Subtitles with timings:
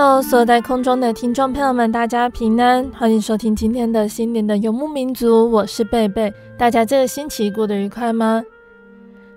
[0.00, 6.32] Hello，所有在空中的听众朋友们，大家平安，欢迎收听今天的心灵的游牧民族，我是贝贝。
[6.56, 8.40] 大家这个星期过得愉快吗？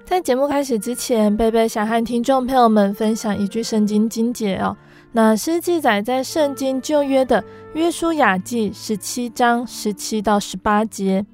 [0.06, 4.78] 在节目开始之前，贝贝想和听众朋友们分享一句圣经经节哦，
[5.14, 11.26] 那是记载在圣经旧约的约书亚记十七章十七到十八节。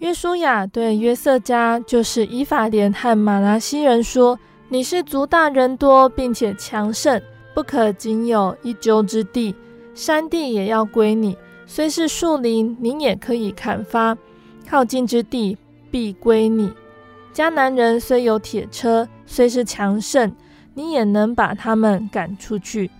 [0.00, 4.36] 约书亚对约瑟家，就是以法莲和玛拿西人说
[4.68, 7.22] ：“你是族大人多，并且强盛。”
[7.54, 9.54] 不可仅有一丘之地，
[9.94, 11.38] 山地也要归你。
[11.66, 14.16] 虽是树林，你也可以砍伐；
[14.68, 15.56] 靠近之地
[15.90, 16.72] 必归你。
[17.32, 20.32] 迦南人虽有铁车，虽是强盛，
[20.74, 22.90] 你也能把他们赶出去。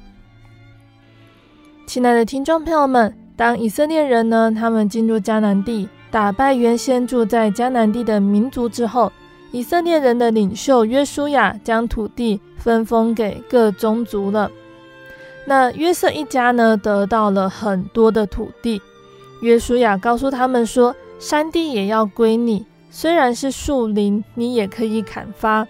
[1.87, 9.13] 亲爱的听众朋友们，当以色列人呢，他们进入迦南地，打败原先住在迦南地的民族之后，
[9.55, 14.51] 以色列人的领袖约书亚将土地分封给各宗族了。
[15.47, 18.83] 那约瑟一家呢，得到了很多的土地。
[19.43, 25.65] 约书亚告诉他们说：“山地也要归你，虽然是树林，你也可以砍伐。”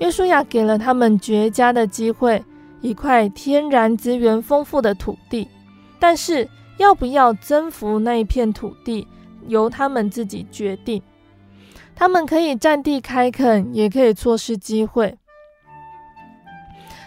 [0.00, 2.44] 约书亚给了他们绝佳的机会，
[2.80, 5.46] 一块天然资源丰富的土地。
[6.00, 6.48] 但是
[6.78, 9.06] 要不要征服那一片土地，
[9.46, 11.00] 由他们自己决定。
[11.98, 15.18] 他们可以占地开垦，也可以错失机会。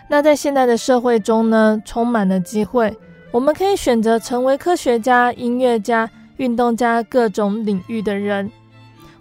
[0.09, 2.93] 那在现代的社会中呢，充满了机会，
[3.31, 8.51] 我们可以选择成为科学家、音乐家、运动家，各种领域的人。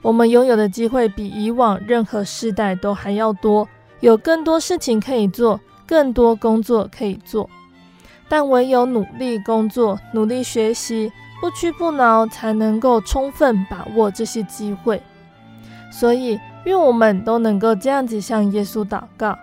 [0.02, 3.68] 我们拥有的机会比以往任何世代都还要多，
[4.00, 7.48] 有更多事情可以做，更多工作可以做。
[8.28, 15.00] 但唯有努力工作、努力学习、不屈不挠，才能够充分把握这些机会。
[15.90, 19.36] 所以，愿我们都能够这样子向耶稣祷告：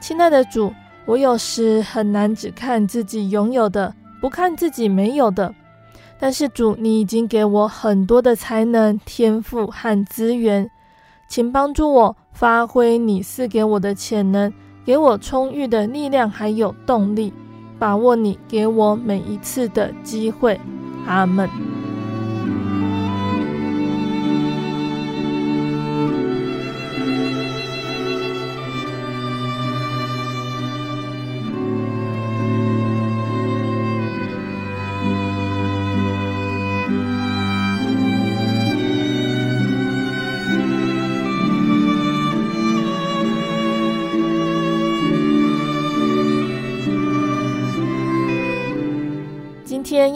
[0.00, 0.72] 亲爱的主，
[1.06, 5.54] 我有时很难只看自己拥有的，不看自己没有的。
[6.18, 10.68] 但是主，你已经给我很多的才能、天赋和资源，
[11.28, 14.52] 请帮助我发挥你赐给我的潜能，
[14.84, 17.32] 给我充裕的力量还有动力，
[17.78, 20.60] 把握你给我每一次的机会。
[21.06, 21.81] 阿门。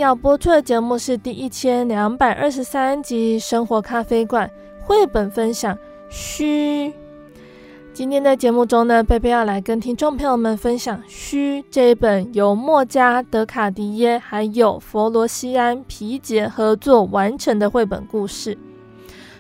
[0.06, 4.48] 要播出的节目是第一千两百二十三集《生活咖啡馆》
[4.86, 5.76] 绘本分享。
[6.08, 6.92] 嘘，
[7.92, 18.56] 今天的节目中呢，贝贝要来跟听众朋友们分享《嘘》这一本由墨家德卡迪耶还有佛罗西安皮杰合作完成的绘本故事。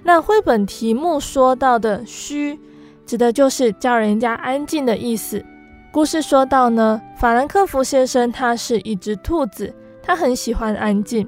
[0.02, 2.58] 那绘本题目说到的“嘘”，
[3.06, 5.44] 指的就是叫人家安静的意思。
[5.92, 9.72] 故事说到呢，法兰克福先生他是一只兔子。
[10.06, 11.26] 他很喜欢安静，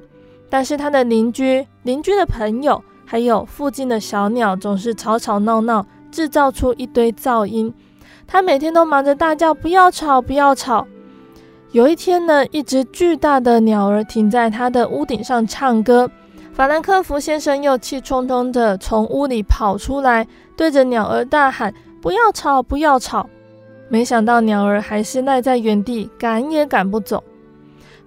[0.49, 7.73] 但是他的邻居、邻居的朋友，还有附近的小鸟总是吵吵闹闹，制造出一堆噪音。
[8.25, 10.87] 他每天都忙着大叫：“不要吵，不要吵。”
[11.73, 16.09] 有一天呢，一只巨大的鸟儿停在他的屋顶上唱歌。
[16.53, 20.25] 法兰克福先生又气冲冲地从屋里跑出来，
[20.55, 23.29] 对着鸟儿大喊：“不要吵，不要吵！”
[23.89, 27.21] 没想到鸟儿还是赖在原地，赶也赶不走。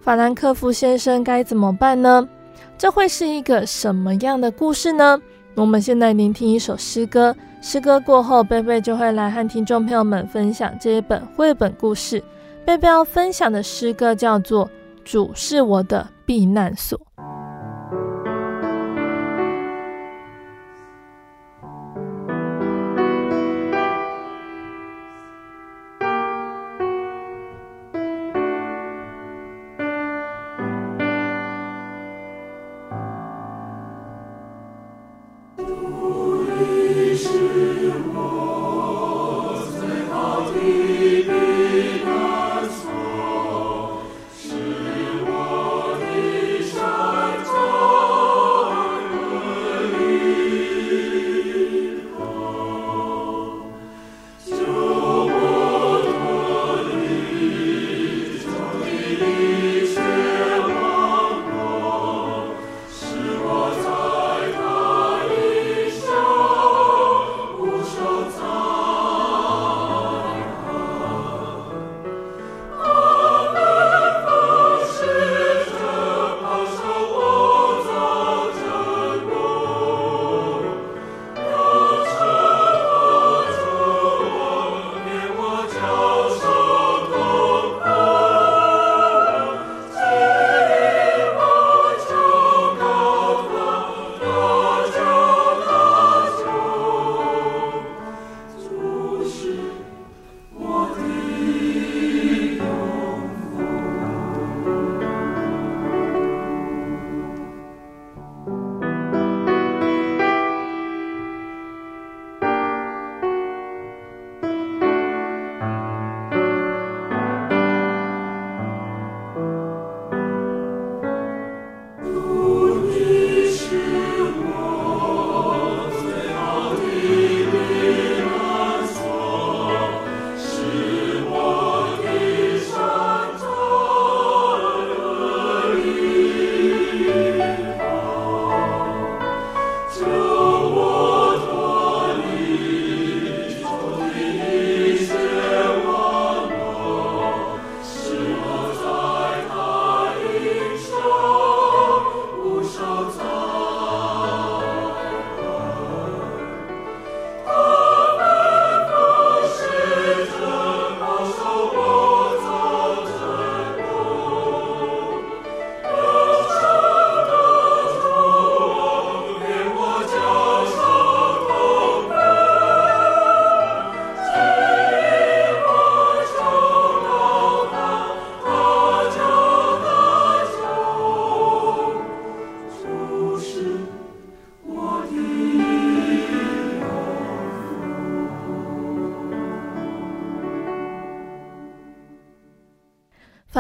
[0.03, 2.29] 法兰克福先生该怎么办呢？
[2.77, 5.17] 这会是一个什么样的故事呢？
[5.55, 12.21] 我们现在聆听一首诗歌，诗歌过后，贝贝就会来和听众朋友们分享这一本绘本故事。
[12.65, 14.67] 贝贝要分享的诗歌叫做
[15.05, 16.99] 《主是我的避难所》。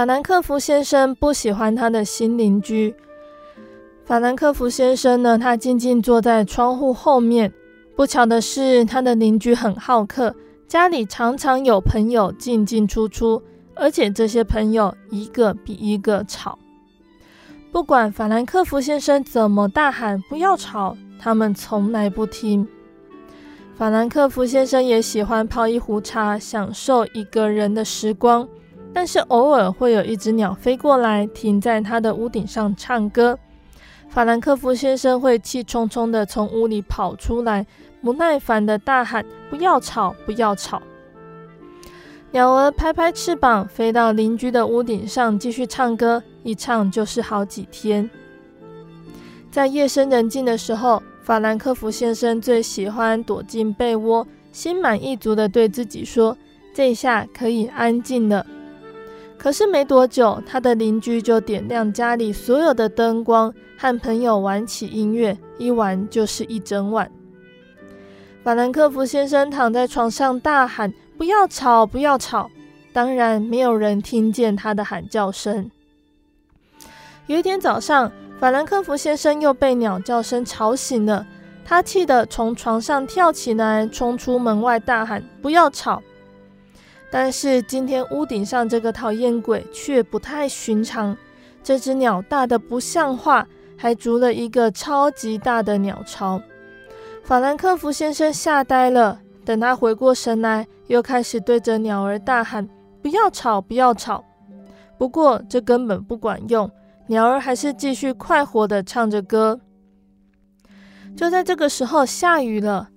[0.02, 2.92] 法兰克福先生不喜欢他的新邻居。
[4.04, 7.52] 法兰克福先生呢，他静静坐在窗户后面。
[7.94, 10.34] 不巧的是，他的邻居很好客，
[10.66, 13.40] 家里常常有朋友进进出出，
[13.76, 16.58] 而且这些朋友一个比一个吵。
[17.70, 22.66] 不管法兰克福先生怎么大喊“不要吵”，他们从来不听。
[23.76, 28.48] 法兰克福先生也喜欢泡一壶茶，享受一个人的时光。
[28.94, 33.38] 但是偶尔会有一只鸟飞过来，停在他的屋顶上唱歌。
[34.08, 37.66] 法兰克福先生会气冲冲地从屋里跑出来，
[38.02, 40.82] 不耐烦地大喊：“不要吵，不要吵！”
[42.32, 48.08] 鸟儿拍拍翅膀，飞到邻居的屋顶上继续唱歌，一唱就是好几天。
[49.50, 56.36] 在夜深人静的时候，法兰克福先生最喜欢躲进被窝，心满意足地对自己说
[56.74, 58.46] ：“这下可以安静了。”
[59.42, 67.10] 可是没多久，他的邻居就点亮家里所有的灯光，和朋友玩起音乐，一玩就是一整晚。
[68.44, 72.48] 法兰克福先生躺在床上大喊：“不要吵，不要吵！”
[72.94, 75.68] 当然，没有人听见他的喊叫声。
[77.26, 81.26] 有一天早上，法兰克福先生又被鸟叫声吵醒了，
[81.64, 86.00] 他气得从床上跳起来，冲出门外大喊：“不要吵！”
[87.12, 91.14] 但是今天屋顶上这个讨厌鬼却不太寻常。
[91.62, 96.40] 这只鸟大的不像话，还筑了一个超级大的鸟巢。
[97.22, 99.20] 法兰克福先生吓呆了。
[99.44, 102.66] 等他回过神来，又开始对着鸟儿大喊
[103.02, 104.24] ：“不要吵，不要吵！”
[104.96, 106.70] 不过这根本不管用，
[107.08, 109.60] 鸟儿还是继续快活地唱着歌。
[111.16, 112.88] 就在这个时候，下雨了。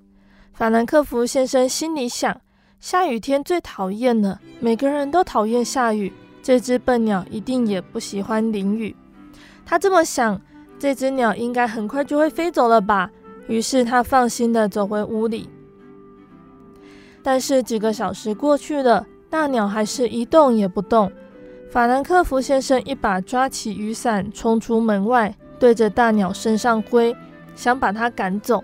[0.54, 2.40] 法兰克福先生心里想：
[2.86, 6.13] 下雨天最讨厌了，每个人都讨厌下雨，
[6.44, 8.96] 这只笨鸟一定也不喜欢淋雨。
[9.65, 10.39] 他这么想，
[10.77, 13.10] 这只鸟应该很快就会飞走了吧？
[13.48, 15.50] 于是他放心的走回屋里。
[17.24, 21.12] 但是几个小时过去了，大鸟还是一动也不动。
[21.72, 27.18] 法兰克福先生一把抓起雨伞，冲出门外，对着大鸟身上挥，
[27.56, 28.63] 想把它赶走。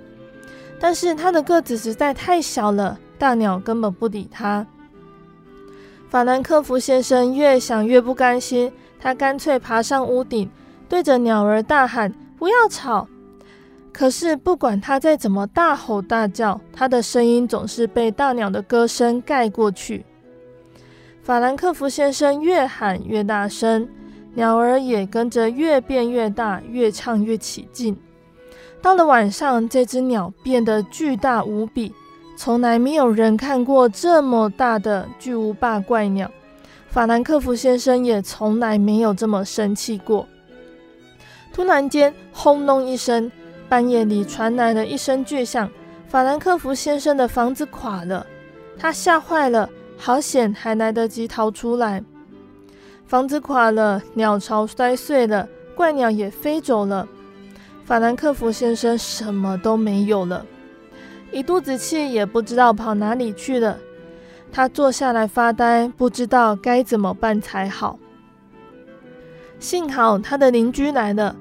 [0.79, 4.65] 但是他的个子实在太小了，大鸟根本不理他。
[6.09, 10.49] 法兰克福先生越想越不甘心，他干脆爬上屋顶，
[10.89, 13.07] 对着鸟儿大喊：“不要吵！”
[13.93, 20.03] 可是，不管他再怎么大吼大叫，他的声音总是被大鸟的歌声盖过去。
[21.21, 23.87] 法兰克福先生越喊越大声，
[24.33, 27.95] 鸟儿也跟着越变越大，越唱越起劲。
[28.81, 31.93] 到了晚上，这只鸟变得巨大无比，
[32.43, 36.31] 从来没有人看过这么大的巨无霸怪鸟。
[36.88, 40.27] 法兰克福先生也从来没有这么生气过。
[41.53, 43.31] 突然间，轰隆一声。
[43.69, 45.69] 半夜里传来了一声巨响，
[46.07, 48.25] 法兰克福先生的房子垮了，
[48.75, 52.03] 他吓坏了，好险还来得及逃出来。
[53.05, 57.07] 房子垮了，鸟巢摔碎了，怪鸟也飞走了，
[57.86, 60.43] 法兰克福先生什么都没有了，
[61.31, 63.77] 一肚子气也不知道跑哪里去了。
[64.51, 67.97] 他坐下来发呆，不知道该怎么办才好。
[69.59, 71.35] 幸好他的邻居来了。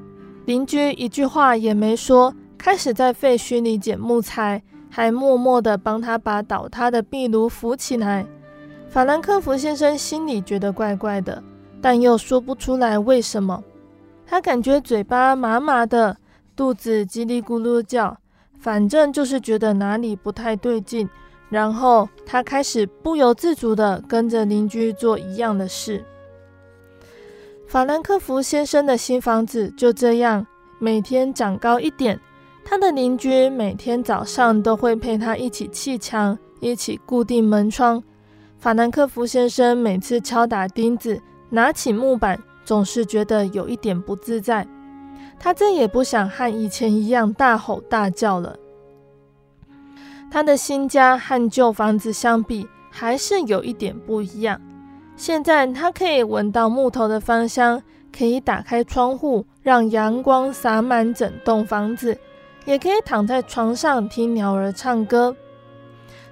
[0.45, 8.25] 邻居一句话也没说，开始在废墟里捡木材，还默默地帮他把倒塌的壁炉扶起来。
[8.89, 11.43] 法兰克福先生心里觉得怪怪的，
[11.81, 13.63] 但又说不出来为什么。
[14.27, 16.17] 他感觉嘴巴麻麻的，
[16.55, 18.17] 肚子叽里咕噜叫，
[18.61, 21.09] 反正就是觉得哪里不太对劲。
[21.49, 26.05] 然后他开始不由自主地跟着邻居做一样的事。
[27.67, 30.47] 法兰克福先生的新房子就这样
[30.79, 32.21] 每天长高一点。
[32.65, 38.01] 他的邻居每天早上都会陪他一起砌墙，一起固定门窗。
[38.59, 44.65] 法兰克福先生每次敲打钉子，拿起木板，总是觉得有一点不自在。
[45.41, 48.55] 他再也不想和以前一样大吼大叫了。
[50.31, 54.61] 他的新家和旧房子相比，还是有一点不一样。
[55.17, 57.83] 现在他可以闻到木头的芳香，
[58.17, 62.17] 可以打开窗户，让阳光洒满整栋房子，
[62.65, 65.35] 也可以躺在床上听鸟儿唱歌。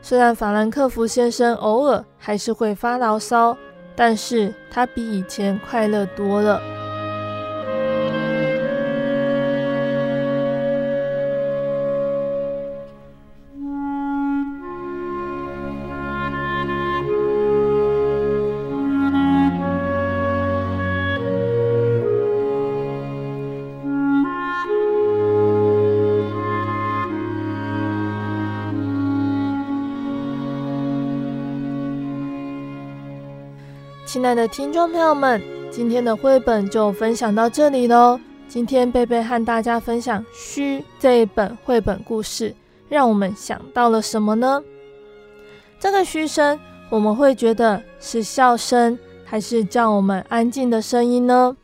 [0.00, 3.56] 虽然法兰克福先生偶尔还是会发牢骚，
[3.96, 6.77] 但是他比以前快乐多了。
[34.38, 38.20] 的听众朋友们，今天的绘本就分享到这里喽。
[38.46, 42.54] 今天贝贝和大家分享《嘘》这一本绘本故事，
[42.88, 44.62] 让我们想到了什么呢？
[45.80, 46.56] 这个嘘声，
[46.88, 51.56] 我们会觉得是笑声，还是叫我们安静的声音呢？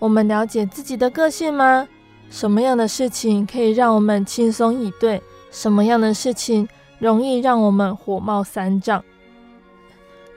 [0.00, 1.86] 我们了解自己的个性吗？
[2.28, 5.22] 什么样的事情可以让我们轻松以对？
[5.52, 6.68] 什么样的事情
[6.98, 9.04] 容易让我们火冒三丈？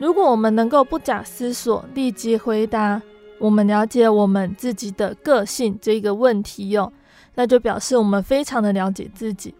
[0.01, 2.99] 如果我们能够不假思索立即回答，
[3.37, 6.91] 我们了解我们自己的个性这个问题哟，
[7.35, 9.53] 那就表示我们非常的了解自己。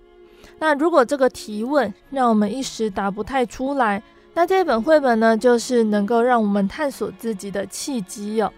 [0.58, 4.02] 那如果这个提问让我们一时答不太出来，
[4.34, 8.52] 那这本绘本呢，就是能够让我们探索自己的契机哟。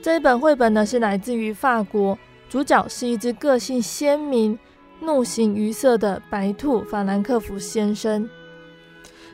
[0.00, 4.58] 这一本绘本呢，是来自于法国，主角是一只个性鲜明、
[5.00, 8.26] 怒形于色的白兔法兰克福先生。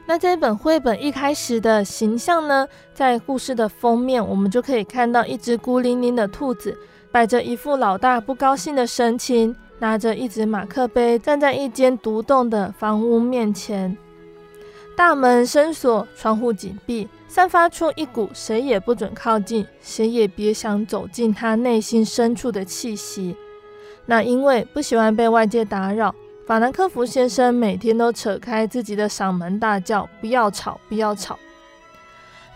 [0.09, 6.75] 那这本绘本一开始的形象呢，在故事的封面，我们就可以看到一只孤零零的兔子，
[7.13, 13.95] 摆着一副老大不高兴的神情，拿着一只马克杯，站在一间独栋的房屋面前。
[14.97, 23.37] 大门深锁，窗户紧闭，散发出一股谁也不准靠近，谁也别想走进他内心深处的气息。
[24.07, 26.15] 那因为不喜欢被外界打扰，
[26.49, 31.39] 法兰克福先生每天都扯开自己的嗓门大叫：“不要吵，不要吵！”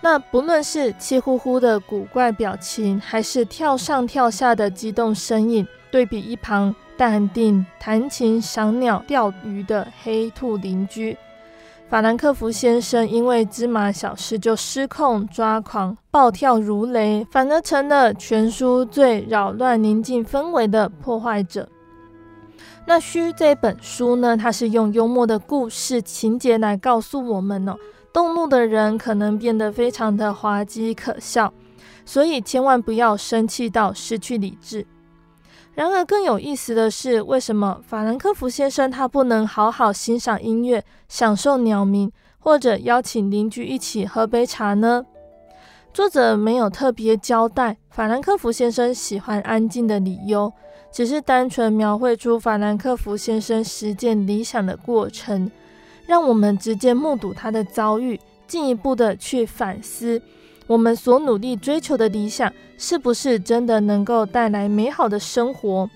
[0.01, 11.15] 那不论是气呼呼的古怪表情，还是跳上跳下的激动身影，对比一旁淡定弹琴、赏鸟、钓鱼的黑兔邻居。
[11.91, 21.69] 法兰克福先生因为芝麻小事就失控抓狂、暴跳如雷，反而成了全书最扰乱宁静氛围的破坏者。
[22.85, 27.77] 那《虚》这本书呢，它是用幽默的故事情节来告诉我们哦，
[28.13, 31.53] 动怒的人可能变得非常的滑稽可笑，
[32.05, 34.85] 所以千万不要生气到失去理智。
[35.75, 45.07] 然而，更有意思的是，为什么法兰克福先生他不能好好欣赏音乐、享受鸟鸣，或者邀请邻居一起喝杯茶呢？
[45.93, 50.51] 作者没有特别交代法兰克福先生喜欢安静的理由，
[50.91, 55.51] 只是单纯描绘出法兰克福先生实践理想的过程，
[56.07, 60.23] 让我们直接目睹他的遭遇，进一步的去反思。
[60.67, 65.91] 我们所努力追求的理想，是不是真的能够带来美好的生活？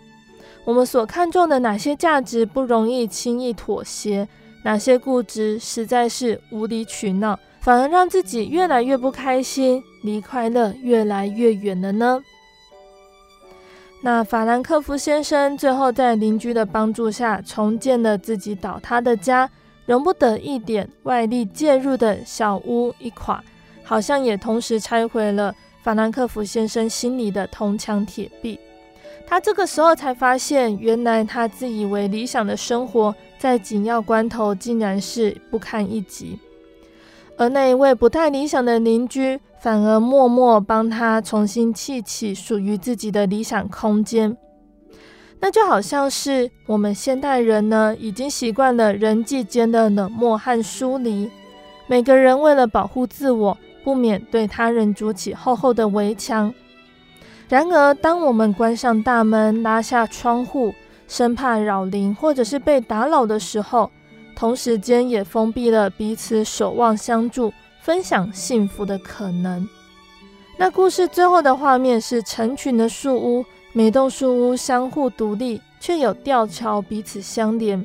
[0.66, 4.28] 我们所看重的哪些价值不容易轻易妥协？
[4.62, 12.22] 哪些固执实在是无理取闹，反而让自己越来越不开心，离快乐越来越远了呢？
[14.02, 19.50] 那法兰克福先生最后在邻居的帮助下，重建了自己倒塌的家，
[19.84, 23.42] 容不得一点外力介入的小屋一垮。
[23.82, 28.60] 好像也同时拆毁了法兰克福先生心里的铜墙铁壁。
[29.26, 36.38] 他这个时候才发现，原来他自以为理想的生活，在紧要关头竟然是不堪一击。
[37.36, 44.36] 而那一位不太理想的邻居，反而默默帮他重新砌起属于自己的理想空间。
[45.40, 51.30] 那就好像是我们现代人呢，已经习惯了人际间的冷漠和疏离，
[51.86, 53.58] 每个人为了保护自我。
[53.84, 56.52] 不免对他人筑起厚厚的围墙。
[57.48, 60.74] 然而，当我们关上大门、拉下窗户，
[61.06, 63.88] 生怕扰邻或者是被打扰的时候，
[64.36, 69.68] 同时间也封闭了彼此守望相助、分享幸福的可能。
[70.56, 77.84] 那故事最后的画面是成群的树屋，每栋树屋相互独立，却有吊桥彼此相连，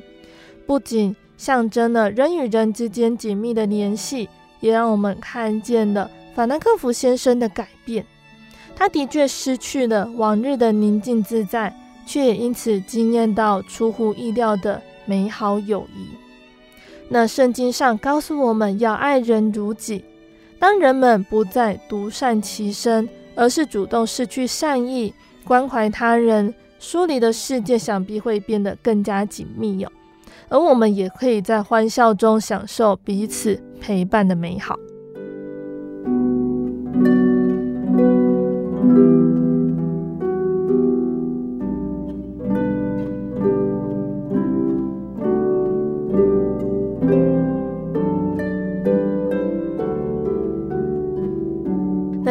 [0.66, 4.28] 不仅象征了人与人之间紧密的联系。
[4.60, 8.06] 也让我们看见了法兰克福先生的改变。
[8.76, 16.21] 他的确失去了往日的宁静自在，却也因此经验到出乎意料的美好友谊。
[17.12, 20.02] 那圣经上告诉我们要爱人如己。
[20.58, 25.12] 当人们不再独善其身，而是主动失去善意，
[25.44, 29.92] 关怀他人，疏离的世界想必会变得更加紧密哟。
[30.48, 34.74] 而我们也可以在欢笑中享受彼此陪伴的美好。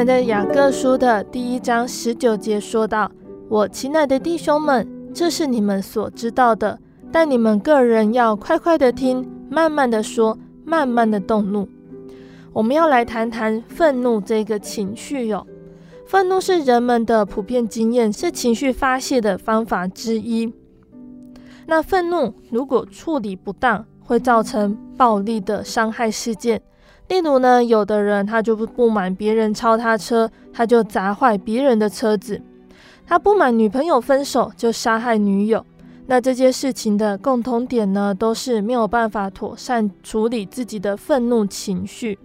[0.02, 3.12] 那在雅各书的第一章十九节说道
[3.48, 6.80] ：“我亲爱的弟兄们，这是你们所知道的。”
[7.14, 10.36] 但你们个人要快快的听，慢慢的说，
[10.66, 11.70] 慢慢的动怒。
[12.52, 15.46] 我们要来谈谈愤怒这个情绪哟。
[16.08, 20.52] 愤怒是人们的普遍经验，是情绪发泄的方法之一。
[21.68, 26.60] 那愤怒如果处理不当，会造成暴力的伤害事件。
[27.12, 32.40] 例如呢，有的人他就不不满别人超他车，他就砸坏别人的车子；
[33.06, 35.66] 他不满女朋友分手，就杀害女友。
[36.08, 42.18] 那这些事情的共同点呢，都是没有办法妥善处理自己的愤怒情绪。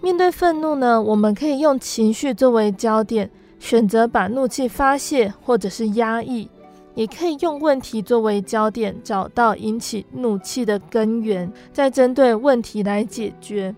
[0.00, 6.48] 面对愤怒呢，我们可以用情绪作为焦点，选择把怒气发泄或者是压抑；
[6.94, 13.74] 也可以用问题作为焦点，找到引起怒气的根源，再针对问题来解决。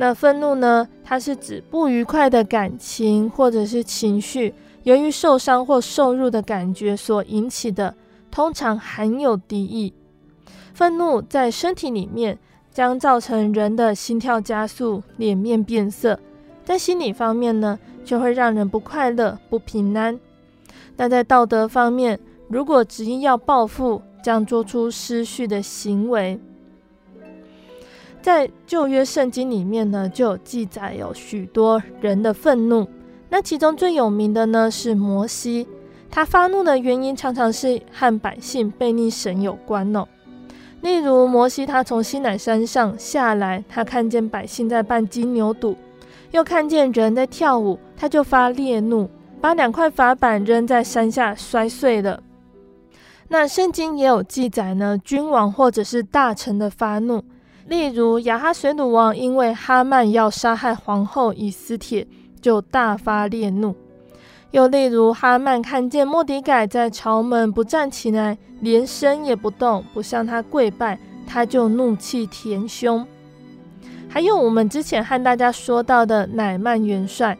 [0.00, 7.92] 那愤怒呢，它是指不愉快的感情或者是情绪，由于受伤或受辱的感觉所引起的。
[8.30, 9.92] 通常含有敌意，
[10.72, 12.38] 愤怒在身体里面
[12.70, 16.14] 将造成人的心跳加速、脸面变色；
[16.64, 20.20] 在心理方面呢，就会让人不快乐、不平安。
[20.96, 26.38] 那在道德方面，如果执意要报复，将做出失序的行为。
[28.28, 32.86] 在旧约圣经里面呢，就有记载有许多人的愤怒。
[33.30, 35.66] 那其中最有名的呢是摩西，
[36.10, 40.06] 他发怒的原因常常是和百姓背逆神有关哦。
[40.82, 45.74] 例如摩西他从西乃山上下来，他看见百姓在扮金牛犊，
[46.32, 49.08] 又看见人在跳舞，他就发烈怒，
[49.40, 52.22] 把两块法板扔在山下摔碎了。
[53.28, 57.24] 那圣经也有记载呢，君王或者是大臣的发怒，
[57.68, 62.06] 例如亚哈随鲁王因为哈曼要杀害皇后以斯帖。
[62.40, 63.74] 就大发烈怒，
[64.52, 73.04] 又例如哈曼看见莫底改在朝门不站起来，连身也不动，不向他跪拜，他就怒气填胸。
[74.08, 77.36] 还有我们之前和大家说到的乃曼元帅，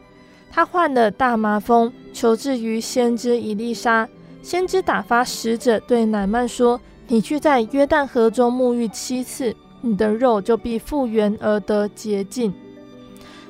[0.51, 4.05] 他患了大麻风，求治于先知以利沙。
[4.41, 12.53] 先知打发使者对乃曼说：“你去在约旦河中沐浴七次，你的肉就必复原而得洁净。”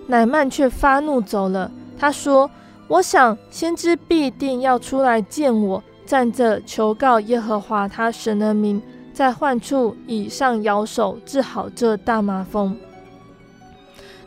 [0.07, 1.71] 乃曼却发怒走了。
[1.97, 2.49] 他说
[2.87, 8.81] ：“我想先知必定要出来见我，站着求告耶和华他神的名，
[9.13, 12.75] 在患处以上摇手治好这大麻风。”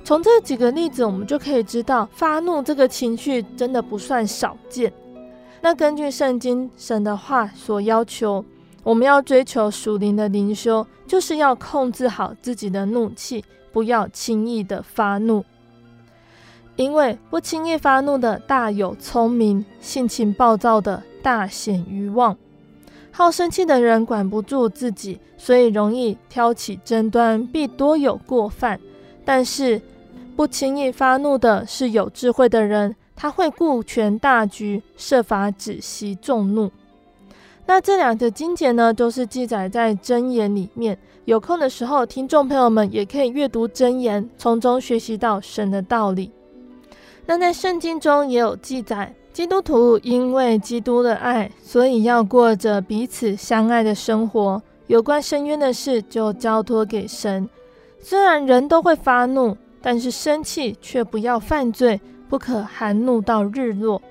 [0.04, 4.92] 从这几个例子，我们就可以知道，发怒这个情绪真的不算少见。
[5.60, 8.44] 那根据圣经神的话所要求，
[8.83, 15.45] 我们要追求属灵的灵修，就是要控制好自己的怒气，不要轻易的发怒。
[16.75, 22.37] 因为不轻易发怒的大有聪明，性情暴躁的大显愚妄。
[23.11, 28.81] 好生气的人管不住自己，所以容易挑起争端，必多有过犯。
[29.25, 29.81] 但是
[30.35, 36.73] 不轻易发怒的是有智慧的人，他会顾全大局，设法止息众怒。
[37.72, 40.98] 那这两个经节呢，都是记载在箴言里面。
[41.24, 46.30] 有空的时候，听众朋友们也可以阅读箴言，从中学习到神的道理。
[47.24, 54.62] 那在圣经中也有记载，基督徒因为基督的爱，所以要过着彼此相爱的生活。
[54.88, 57.48] 有关深渊的事，就交托给神。
[57.98, 64.02] 虽然人都会发怒，但是生气却不要犯罪，不可含怒到日落。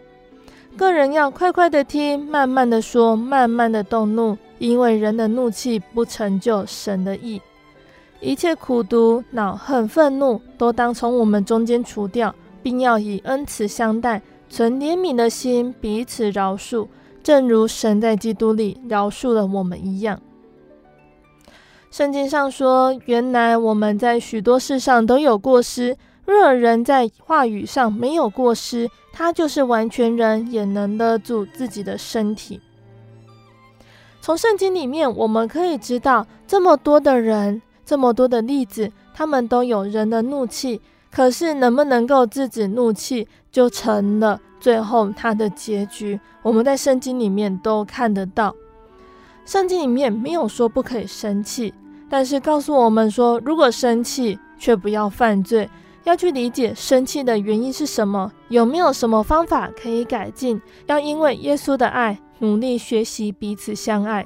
[0.82, 7.40] 个人要快快的听，慢慢的说，慢慢的动怒，因为人的怒气不成就神的意。
[8.20, 12.34] 一切苦毒、恼恨、愤怒，都当从我们中间除掉。
[12.64, 16.88] 并要以恩慈相待，存怜悯的心，彼此饶恕，
[17.22, 20.20] 正如神在基督里饶恕了我们一样。
[21.92, 32.60] 圣经上说：“原来我们在许多事上都有过失，若人在话语上没有过失，他就是完全人，也能勒住自己的身体。”
[34.22, 40.82] 从圣经里面，我们可以知道，这么多的人，这么多的例子，他们都有人的怒气。
[41.10, 46.18] 可是能不能够制止怒气，就成了最后他的结局。
[46.42, 48.56] 我们在圣经里面都看得到，
[49.46, 51.74] 圣经里面没有说不可以生气，
[52.10, 55.70] 但是告诉我们说，如果生气却不要犯罪，
[56.04, 64.26] 要去理解生气的原因是什么，有没有什么方法可以改进，要因为耶稣的爱努力学习彼此相爱。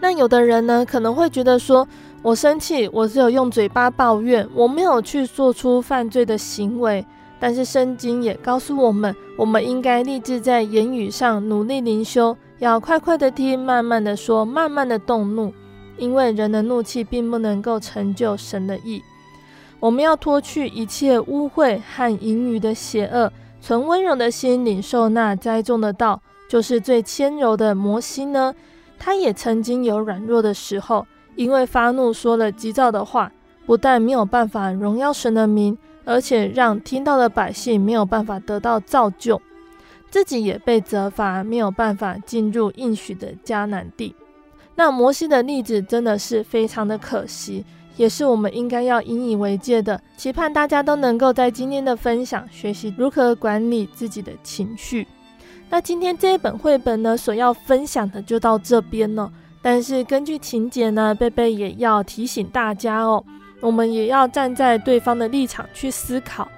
[0.00, 1.88] 那有的人呢，可能会觉得说，
[2.22, 7.04] 我生气，我只有用嘴巴抱怨，我没有去做出犯罪的行为。
[7.40, 15.52] 但是圣经也告诉我们，我们应该立志在言语上努力灵修，要快快的听，慢慢的说，慢慢的动怒，
[15.96, 19.02] 因为人的怒气并不能够成就神的意。
[19.80, 28.54] 我们要脱去一切污秽和淫余的邪恶，存温柔的心领受那栽种的道，就是最谦柔的摩西呢，
[28.98, 31.06] 他也曾经有软弱的时候。
[31.36, 33.30] 因为发怒说了急躁的话，
[33.64, 39.40] 不但没有办法荣耀神的名，而且让听到的百姓没有办法得到造就，
[40.10, 44.16] 自己也被责罚，没有办法进入应许的迦南地。
[44.74, 47.64] 那摩西的例子真的是非常的可惜，
[47.98, 50.00] 也是我们应该要引以为戒的。
[50.16, 55.06] 期盼大家都能够在今天的分享学习如何管理自己的情绪。
[55.68, 59.30] 那今天这一本绘本呢，所要分享的就到这边了。
[59.60, 63.22] 但是根据情节呢，贝贝也要提醒大家哦，
[63.60, 66.48] 我们也要站在对方的立场去思考。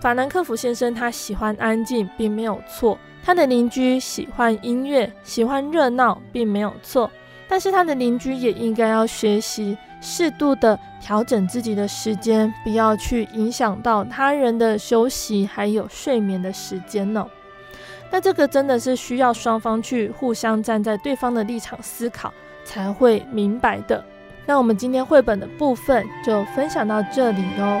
[0.00, 7.08] 法兰克福先生他喜欢安静，并没有错；他的邻居喜欢音乐，喜欢热闹，并没有错。
[7.48, 17.26] 但是他的邻居也应该要学习适度的调整自己的时间，不要去影响到他人的休息还有睡眠的时间呢。
[18.10, 22.30] 那这个真的是需要双方去互相站在对方的立场思考，
[22.62, 24.04] 才会明白的。
[24.44, 27.80] 那我们今天绘本的部分就分享到这里喽。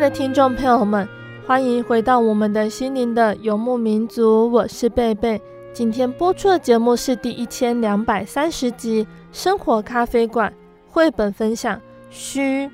[0.00, 1.06] 的听众朋友们，
[1.46, 5.38] 欢迎回到我们的心灵的游牧民族，我是贝贝。
[5.74, 10.50] 今天播出的节目是第一千两百三十集《生活咖啡馆》
[10.90, 11.78] 绘本分享。
[12.08, 12.70] 虚。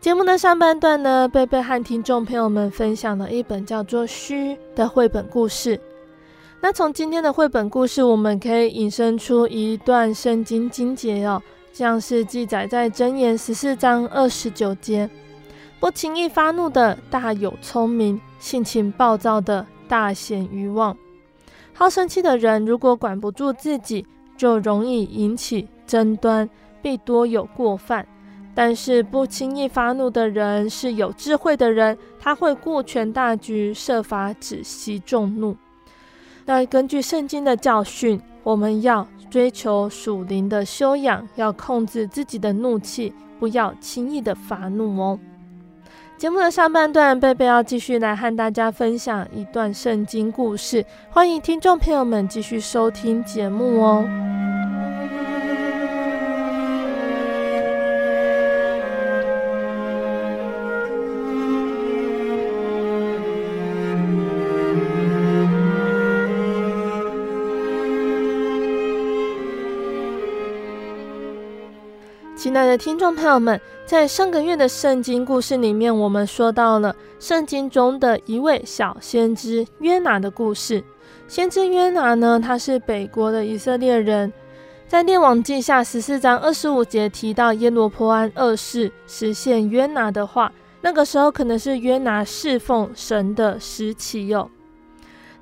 [0.00, 5.78] 节目的上半段呢，贝贝和听众朋友们分享了一本叫做《虚》的绘本故事。
[6.62, 11.42] 那从今天的绘本故事，我们可以引申出一段圣经经节哦，
[11.74, 15.10] 像是记载在箴言十四章二十九节。
[15.82, 20.96] 不轻易发怒的大有聪明，性情暴躁的大显愚妄。
[21.74, 26.48] 好生气的人，如果管不住自己，就容易引起争端，
[26.80, 28.06] 必多有过犯。
[28.54, 35.56] 但是不轻易发怒的人是有智慧的人，他会顾全大局，设法止息众怒。
[36.44, 45.18] 那根据圣经的教训，我们要追求属灵的修养，要控制自己的怒气，不要轻易的发怒哦。
[46.22, 54.08] 节目的上半段，贝贝要继续来和大家分享一段圣经故事，欢迎听众朋友们继续收听节目哦。
[72.36, 73.60] 亲爱的听众朋友们，
[73.92, 80.82] 在上个月的圣经故事里面，我们说到了圣经中的一位小先知约拿的故事。
[81.28, 84.32] 先知约拿呢，他是北国的以色列人，
[84.88, 90.50] 在列王记下十四章二十五节提到耶罗波安二世实现约拿的话，
[90.80, 94.50] 那个时候可能是约拿侍奉神的时期哟。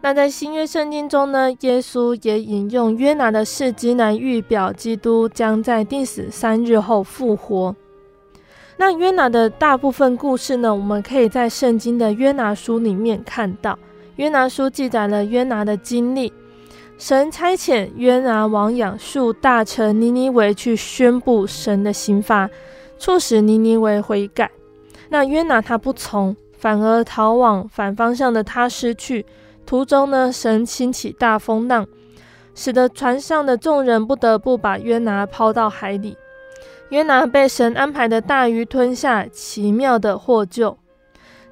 [0.01, 7.77] 那在新约圣经中呢，耶稣也引用约拿的事迹来预表基督将在定死三日后复活。
[8.81, 13.79] 那约拿的大部分故事呢，我们可以在圣经的约拿书里面看到。
[14.17, 16.33] 约拿书记载了约拿的经历，
[16.97, 22.49] 神差遣约拿往亚述大城尼尼微去宣布神的刑罚，
[22.97, 24.51] 促使尼尼微悔改。
[25.11, 29.27] 那约拿他不从，反而逃往反方向的他失去。
[29.67, 31.87] 途中呢，神兴起大风浪，
[32.55, 36.17] 使得船上的众人不得不把约拿抛到海里。
[36.91, 40.77] 约拿被神安排的大鱼吞下，奇妙的获救。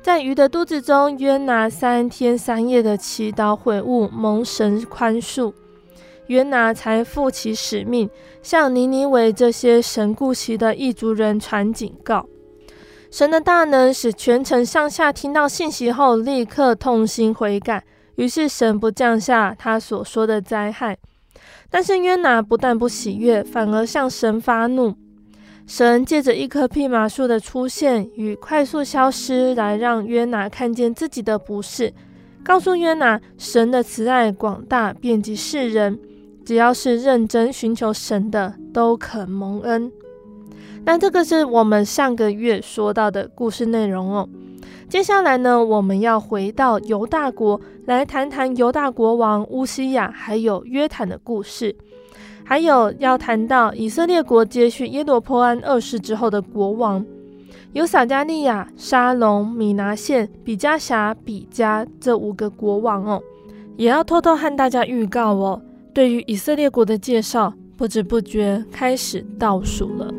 [0.03, 5.53] 在鱼的肚子中，约拿三天三夜的祈祷悔悟，蒙神宽恕，
[6.27, 8.11] 约拿才负起使命，
[8.43, 12.27] 向尼尼微这些神顾惜的异族人传警告。
[13.11, 17.85] 神的大能使全城上下听到信息后，立刻痛心悔改。
[18.17, 20.99] 于是神不降下他所说的灾害，
[21.71, 24.97] 但是约拿不但不喜悦，反而向神发怒。
[25.69, 31.93] 神借着一棵蓖麻树的出现与快速消失，来让约拿看见自己的不是，
[32.43, 35.99] 告诉约拿神的慈爱广大，遍及世人，
[36.43, 39.93] 只要是认真寻求神的，都可蒙恩。
[40.87, 44.27] 那这个是我们上个月说到的故事内容哦。
[44.89, 51.77] 接下来呢，我们要回到犹大国来谈谈犹大国王乌西雅还有约坦的故事，
[52.49, 57.05] 还有要谈到以色列国接续耶罗波安二世之后的国王。
[57.75, 63.23] 有撒加利亚、沙龙、米拿现、比加辖、比加这五个国王哦。
[63.77, 65.61] 也要偷偷和大家预告哦，
[65.93, 70.11] 对于以色列国的介绍，不知不觉开始倒数了。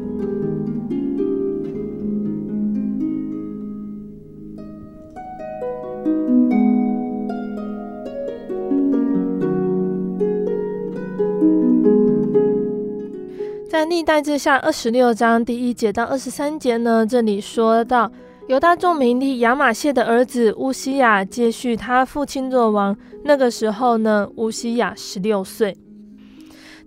[13.70, 18.12] 在历代志下二十六章第一节到二十三节呢，这里说到
[18.48, 22.98] 犹大众民利亚玛谢的儿子乌西亚接续他父亲作王。
[23.24, 25.78] 那个时候呢，乌西亚十六岁，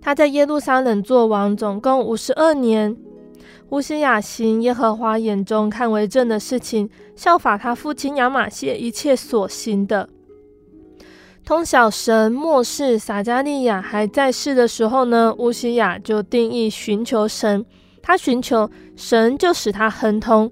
[0.01, 2.93] 他在耶路撒冷作王总共五十二年。
[3.69, 10.09] 乌西亚行耶和华眼中看为正的事情，效法他父亲亚玛谢一切所行的。
[11.45, 17.65] 通晓神末世，撒迦利亚还在世的时候呢，乌西雅就定义寻求神。
[18.01, 20.49] 他寻求神，就使他亨通。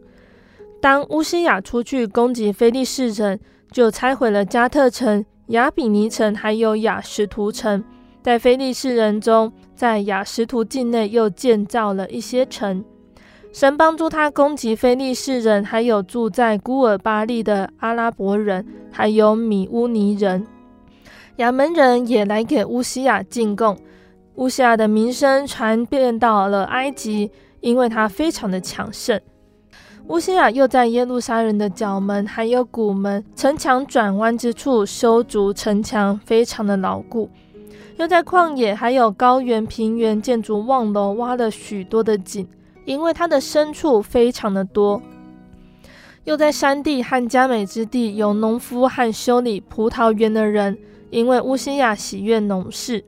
[0.82, 3.40] 当乌西雅出去攻击非利士人，
[3.72, 7.82] 就拆毁了加特城、亚比尼城，还有雅什图城。
[8.22, 12.84] 在非利士人中，在雅什图境内又建造了一些城。
[13.54, 20.46] 神帮助他攻击非利士人，还有住在古尔巴利的阿拉伯人，还有米乌尼人。
[21.38, 23.78] 亚门人也来给乌西雅进贡，
[24.36, 29.20] 乌西雅的名声传遍到了埃及，因为他非常的强盛。
[30.08, 37.30] 乌西雅又在耶路撒冷的角门，还有谷门、城墙转弯之处修筑城墙，非常的牢固。
[37.98, 42.48] 又在旷野还有高原平原建筑望楼，挖了许多的井，
[42.86, 45.02] 因为他的牲畜非常的多。
[46.24, 50.78] 又在山地和佳美之地有农夫和修理葡萄园的人。
[51.12, 53.04] 因为乌西亚喜悦农事，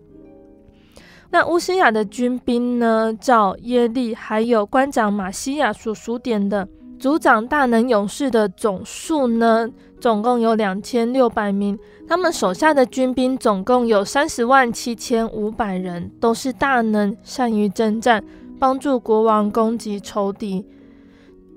[1.32, 6.68] 那乌西亚的军兵呢，照耶利还有官长马西亚所数点的，
[7.00, 11.80] 族长大能勇士的总数呢，总共有两千六百名。
[12.08, 18.24] 他们手下的军兵总共有三十万七千五百人，都是大能，善于征战，
[18.60, 20.66] 帮助国王攻击仇敌。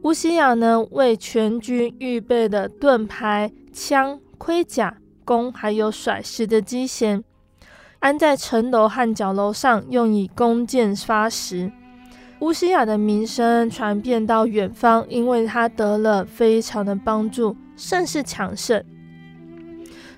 [0.03, 4.97] 乌西亚呢，为全军预备了盾牌、枪、盔甲。
[5.27, 7.23] 弓还有甩石的机弦，
[7.99, 11.71] 安在城楼和角楼上，用以弓箭发石。
[12.39, 18.83] 乌西雅的名声传遍到远方，因为他得了非常的帮助，甚是强盛。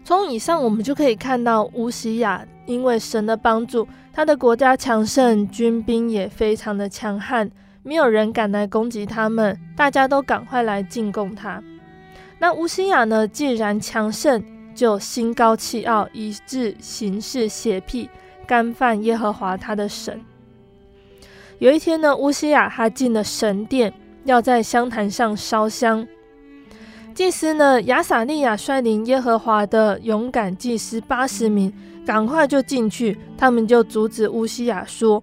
[0.04, 7.50] 从以上我们就可以看到，乌西雅因为神的帮助，他的国家强盛，军兵也非常的强悍，
[7.82, 11.62] 没有人敢来攻击他们，大家都赶快来进贡他。
[12.38, 14.42] 那乌西雅呢，既然强盛，
[14.78, 18.08] 就心高气傲，以致行事邪僻，
[18.46, 20.24] 干犯耶和华他的神。
[21.58, 26.06] 有一天呢，乌西雅他进了神殿，要在香坛上烧香。
[27.12, 31.72] 祭司呢，亚撒利雅率领耶和华的勇敢祭司八十名，
[32.06, 33.18] 赶快就进去。
[33.36, 35.20] 他们就阻止乌西雅说：“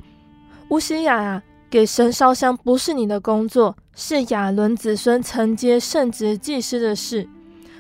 [0.68, 7.30] 乌西雅啊，给神烧香不是你的工作，是亚伦子孙承接圣职祭司的事。”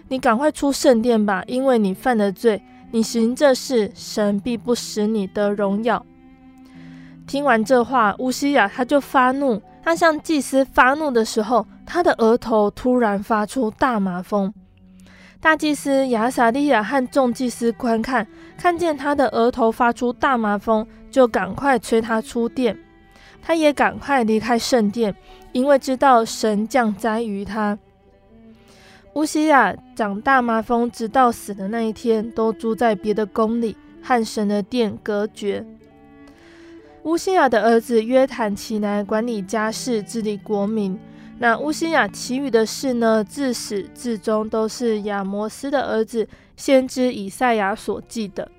[0.07, 2.61] 你赶快出圣殿吧，因为你犯了罪。
[2.91, 6.05] 你行这事，神必不使你得荣耀。
[7.27, 9.61] 听完这话，乌西雅他就发怒。
[9.83, 14.53] 他向祭司发怒的时候，他的额头突然发出大麻风。
[15.41, 18.25] 大祭司亚撒利雅和众祭司观看，
[18.57, 22.77] 看见他的额头发出大麻风，就赶快催他出殿。
[23.41, 25.15] 他也赶快离开圣殿，
[25.51, 27.77] 因为知道神降灾于他。
[29.15, 35.65] 乌西雅长大麻风，直到死的那一天，都住在别的宫里，和神的殿隔绝。
[37.03, 40.99] 乌西雅的儿子约坦起来管理家事，治理国民。
[41.37, 48.51] 那乌西雅其余的事呢，自始至终都是亚摩斯的儿子先知以赛亚所记的。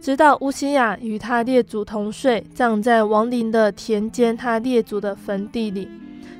[0.00, 5.90] 直到乌西雅与他列祖同睡，葬在王陵的田间，他列祖的坟地里，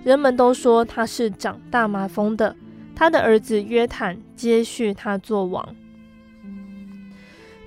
[0.02, 2.56] 人们都说他是长大麻风的。
[2.98, 5.76] 他的儿子约坦接续他做王。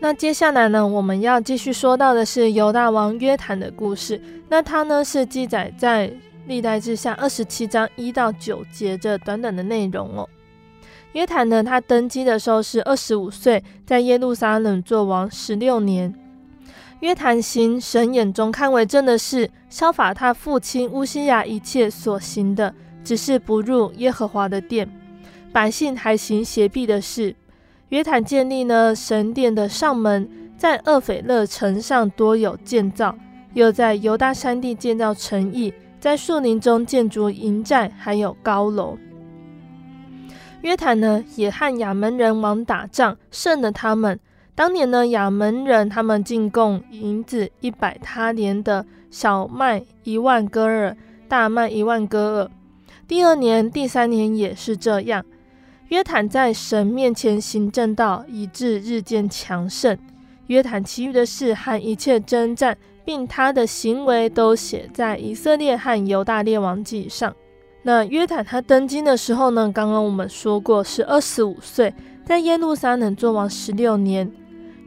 [0.01, 4.21] 那接下来呢，我们要继续说到的是犹大王约坦的故事。
[4.49, 6.11] 那他呢，是记载在
[6.47, 10.27] 历代志下二十七章一到九节这短短的内容哦。
[11.13, 16.13] 约坦呢，他登基的时候是二十五岁，在耶路撒冷做王十六年。
[16.99, 24.89] 约坦行神眼中看为正的事，效法他父亲乌西雅一切所行的，只是不入耶和华的殿。
[25.51, 27.35] 百姓还行邪僻的事。
[27.89, 33.15] 约坦建立呢神殿的上门，在厄斐勒城上多有建造，
[33.53, 38.97] 又在犹大山地建造城邑，在树林中建筑营寨，还有高楼。
[40.61, 44.19] 约坦呢，也和亚扪人王打仗，胜了他们。
[44.53, 50.95] 当年呢，亚扪人他们进贡银子一百他连的小麦一万戈尔，
[51.27, 52.51] 大麦一万戈尔。
[53.07, 55.25] 第二年、第三年也是这样。
[55.91, 59.97] 约坦在神面前行正道，以致日渐强盛。
[60.47, 67.35] 约坦其余的事和一切征战，并他的行为，都写在以色列和犹大列王记上。
[67.83, 74.31] 那约坦他登基的时候呢，刚刚我们说过是二十五岁，在耶路撒冷做王十六年。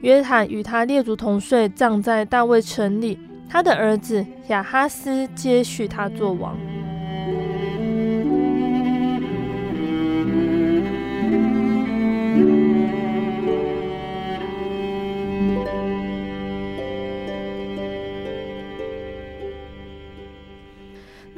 [0.00, 3.18] 约坦与他列祖同睡，葬在大卫城里。
[3.46, 6.56] 他的儿子亚哈斯接续他做王。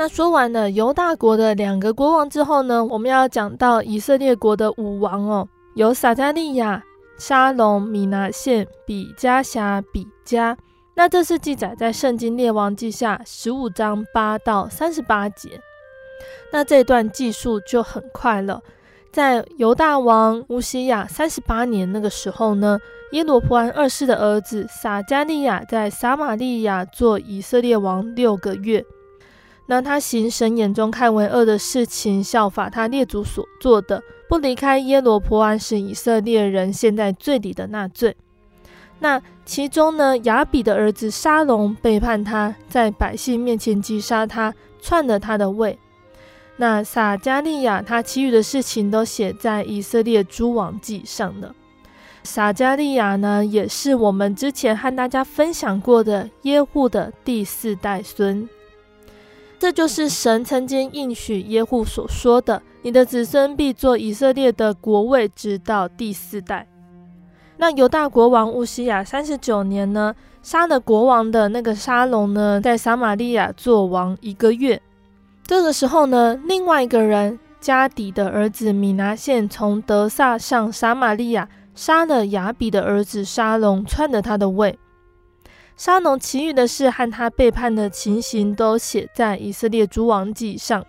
[0.09, 6.83] 说完了犹大国的两个国王之后呢，我们要讲到以色列国的五王哦，有撒迦利亚、
[7.19, 10.57] 沙龙、米拿现、比加辖、比加。
[10.95, 15.61] 那这是记载在圣经列王记下十五章八到三十八节。
[16.53, 18.63] 那这段记述就很快了，
[19.13, 22.79] 在犹大王乌西亚三十八年那个时候呢，
[23.13, 28.85] 耶罗波安二世的儿子撒迦利亚在撒玛利亚做以色列王六个月。
[29.67, 38.17] 那他行神眼中看为恶的事情，效法他列祖所做的，不离开耶罗波安使以色列人陷在罪里的那罪。
[39.01, 45.79] 那其中呢，亚比的儿子沙龙背叛他，在百姓面前击杀他，篡了他的位。
[46.57, 51.55] 那撒迦利亚他其余的事情都写在以色列诸王记上了。
[52.23, 58.49] 撒迦利亚呢，也是我们之前和大家分享过的耶户的第四代孙。
[59.59, 66.67] 这就是神曾经应许耶户所说的：“你的子孙必做以色列的国位，直到第四代。”
[67.57, 74.81] 那犹大国王乌西亚三十九年呢，杀了国王的那个沙龙呢，在撒玛利亚做王一个月。
[75.47, 84.79] 这个时候呢，另外一个人加底的儿子米拿现从德萨上撒玛利亚，杀了亚比的儿子沙龙，篡了他的位。
[85.77, 90.85] 沙龙其余的事和他背叛的情形都写在以色列诸王记上。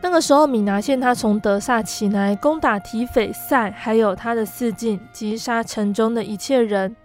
[0.00, 6.96] 那个时候，米拿现他从德萨起来，攻打提斐赛，还有他的四境，击杀城中的一切人。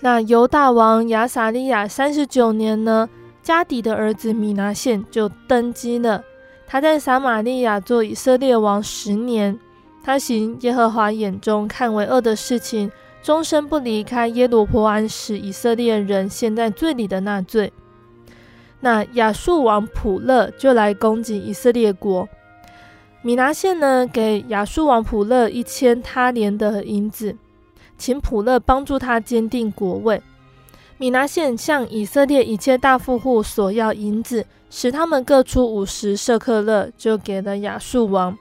[0.00, 3.08] 那犹大王亚撒利亚三十九年呢，
[3.44, 6.24] 迦底的儿子米拿现就登基了。
[6.66, 9.56] 他在撒玛利亚做以色列王十年，
[10.02, 12.90] 他行耶和华眼中看为恶的事情。
[13.22, 17.72] 终身不离开耶罗波安使以色列人陷在罪里的那罪。
[18.80, 22.28] 那亚述王普勒就来攻击以色列国。
[23.22, 27.36] 米拿现呢，给亚述王普勒一千他连的银子，
[27.98, 30.22] 请普勒帮助他坚定国位。
[30.96, 38.38] 米拿现向以色列一切大富户索要银子，使他们各出五十舍克勒，就给了亚述王。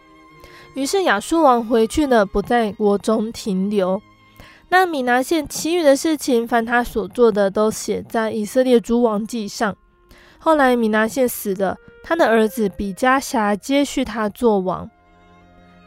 [0.76, 4.02] 于是亚述王回去了，不在国中停留。
[4.72, 9.76] 那米拿现其余的事情，凡他所做的，都写在以色列诸王记上。
[10.38, 14.90] 后来米拿现死了，他的儿子比迦辖接续他做王。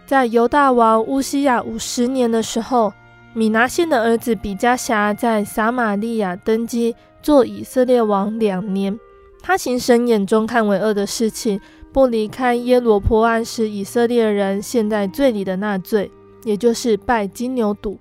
[0.04, 2.92] 在犹大王乌西亚五十年的时候，
[3.32, 8.98] 米拿现的儿子比迦辖在撒玛利亚登基，做以色列王两年。
[9.40, 11.60] 他行神眼中看为恶的事情，
[11.92, 16.10] 不离开耶罗波安使以色列人陷在罪里的那罪，
[16.44, 17.96] 也就是拜金牛犊。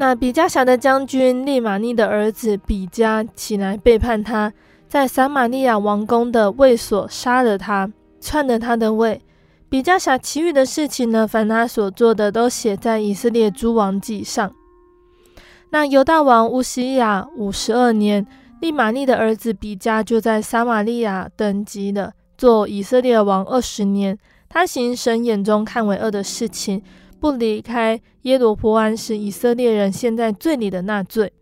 [0.00, 4.52] 那比加辖的将军利玛利的儿子比加起来背叛他，
[4.88, 7.90] 在撒玛利亚王宫的卫所杀了他，
[8.20, 9.20] 篡了他的位。
[9.68, 14.54] 比加辖其余的事情呢，凡他所做的，都写在以色列诸王记上。
[15.70, 18.24] 那犹大王乌西亚五十二年，
[18.60, 24.16] 利玛利的儿子比加就在撒玛利亚登基了，做以色列王二十年。
[24.48, 26.82] 他行神眼中看为恶的事情。
[27.20, 31.32] 不离开耶罗波安使以色列人陷在罪里的那罪。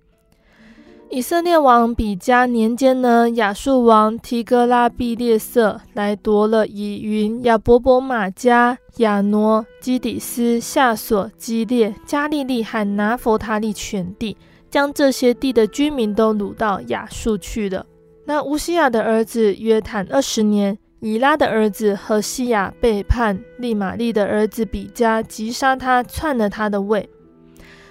[1.09, 14.37] 以色列王比加年间呢，亚述王提格拉毕列色来夺了以云、亚伯伯玛加、亚挪、基底斯、夏索、基列、加利利和拿弗他利全地，
[14.69, 17.87] 将这些地的居民都掳到亚述去了。
[18.25, 20.77] 那乌西亚的儿子约坦二十年。
[21.01, 27.09] 以拉的儿子何西亚背叛利玛利的儿子比加，击杀他，篡了他的位。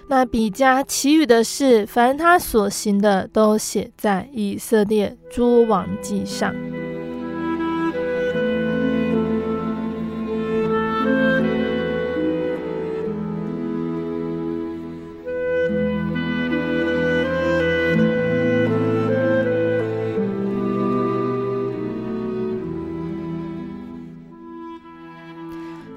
[0.08, 6.54] 那比加其余的事，凡他所行的，都写在以色列诸王记上。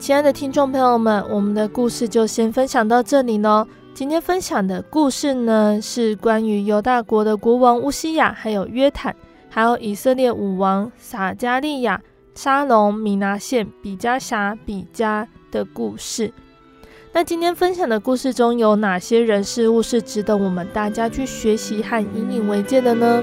[0.09, 3.67] 亲爱的听众朋友们，我们的故事就先分享到这里喽。
[3.93, 9.15] 今天分享的故事呢，是关于犹大国的国王乌西雅，还有约坦，
[9.51, 12.01] 还有以色列五王撒迦利亚、
[12.35, 16.33] 沙龙、米拿现、比加辖、比加的故事。
[17.13, 23.23] 那今天分享的故事中有哪些人事物是值得我们大家去学习和引以为戒的呢？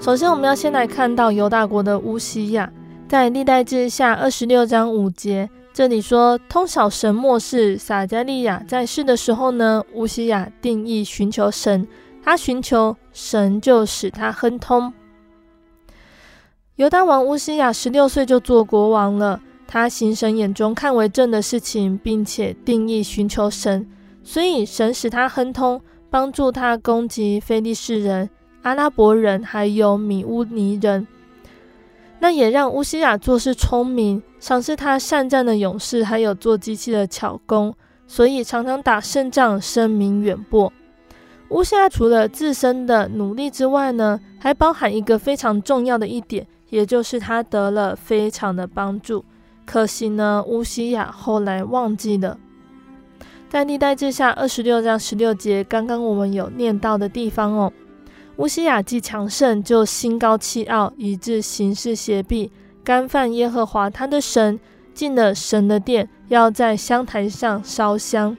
[0.00, 2.72] 首先，我们要先来看到犹大国的乌西雅，
[3.08, 11.88] 在历代志下二十六章五节，这里说：通晓神默示撒迦利亚在世的时候呢，乌西雅定义寻求神，
[12.22, 14.92] 他寻求神就使他亨通。
[16.76, 19.40] 犹大王乌西雅十六岁就做国王了。
[19.66, 23.88] 他行神眼中看为正的事情，并且定义寻求神，
[24.22, 25.80] 所以神使他亨通，
[26.10, 28.28] 帮助他攻击非利士人、
[28.60, 31.06] 阿拉伯人，还有米乌尼人。
[32.20, 37.72] 那也让乌西雅做事聪明，赏识他善战的勇士，还有做机器的巧工，
[38.06, 40.72] 所以常常打胜仗，声名远播。
[41.50, 49.24] 乌西雅除了自身的努力之外呢，还包含一个非常重要的一点，也就是他得了非常的帮助。
[49.64, 52.36] 可惜呢，乌西雅后来忘记了，
[53.48, 57.72] 在历代志下二十六章十六节，刚刚我们有念到的地方哦。
[58.38, 62.48] 乌西雅既强盛，就心高气傲，以致行事邪僻，
[62.84, 64.60] 干犯耶和华他的神，
[64.94, 68.36] 进了神的殿，要在香坛上烧香。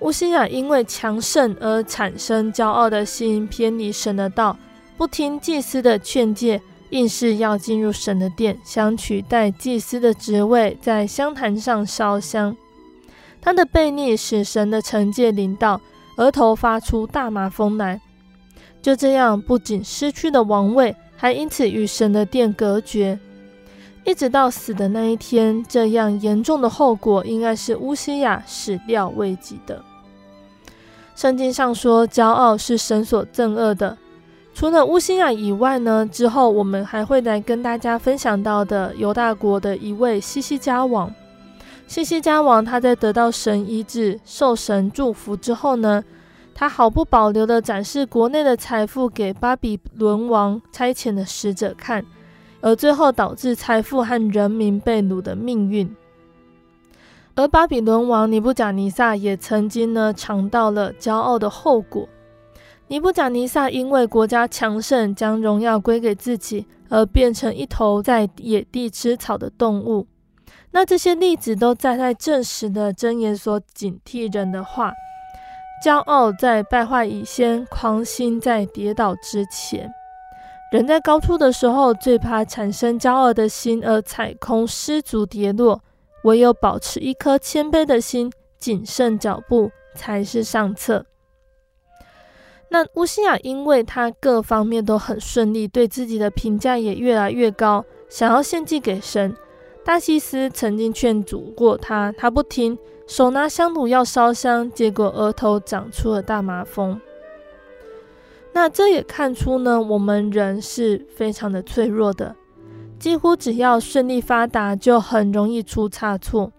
[0.00, 4.56] 乌西雅因为强盛而产生骄傲的心，偏离神的道，
[4.96, 6.60] 不听祭司的劝诫。
[6.88, 12.54] 硬是要进入神的殿，想取代祭司的职位，在香坛上烧香。
[13.40, 15.80] 他的悖逆使神的惩戒临到，
[16.16, 18.00] 额头发出大麻风来。
[18.82, 23.16] 就这样，不仅失去了王位，还因此与神的殿隔绝，
[24.04, 25.64] 一直到死的那一天。
[25.68, 29.80] 这样严重的后果，应该是乌西雅始料未及的。
[31.14, 33.96] 圣经上说，骄傲是神所憎恶的。
[34.52, 41.14] 除了乌西雅以外呢，之后我们还会来跟大家分享到的犹大国的一位西西家王。
[41.86, 46.02] 西西家王他在得到神医治、受神祝福之后呢，
[46.54, 52.04] 他毫不保留地展示国内的财富给巴比伦王差遣的使者看，
[52.60, 55.94] 而最后导致财富和人民被掳的命运。
[57.34, 62.06] 而巴比伦王尼布甲尼撒也曾经呢尝到了骄傲的后果。
[62.88, 70.06] 尼布甲尼撒因为国家强盛，将荣耀归给自己，而变成一头在野地吃草的动物。
[70.72, 74.92] 那这些例子都在在证实的箴言所警惕人的话：
[75.82, 79.92] 骄傲在败坏以先，狂心在跌倒之前。
[80.70, 85.80] 人在高处的时候，最怕产生骄傲的心而踩空失足跌落；
[86.22, 91.04] 唯有保持一颗谦卑的心，谨慎脚步，才是上策。
[92.68, 99.36] 那乌西雅因为他各方面都很顺利，对自己的评价也越来越高，想要献祭给神。
[99.84, 102.78] 大祭司曾经劝阻过他，他不听，
[103.12, 106.98] 手拿香炉要烧香，结果额头长出了大麻风。
[108.54, 112.34] 那这也看出呢，我们人是非常的脆弱的，
[112.98, 116.50] 几乎只要顺利发达，就很容易出差错。